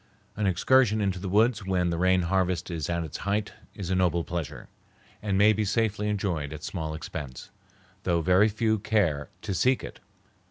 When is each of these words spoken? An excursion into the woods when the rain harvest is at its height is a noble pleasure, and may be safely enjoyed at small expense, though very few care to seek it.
An 0.35 0.47
excursion 0.47 0.99
into 0.99 1.19
the 1.19 1.29
woods 1.29 1.63
when 1.63 1.91
the 1.91 1.97
rain 1.99 2.23
harvest 2.23 2.71
is 2.71 2.89
at 2.89 3.03
its 3.03 3.17
height 3.17 3.53
is 3.75 3.91
a 3.91 3.95
noble 3.95 4.23
pleasure, 4.23 4.67
and 5.21 5.37
may 5.37 5.53
be 5.53 5.63
safely 5.63 6.09
enjoyed 6.09 6.51
at 6.53 6.63
small 6.63 6.95
expense, 6.95 7.51
though 8.01 8.21
very 8.23 8.49
few 8.49 8.79
care 8.79 9.29
to 9.43 9.53
seek 9.53 9.83
it. 9.83 9.99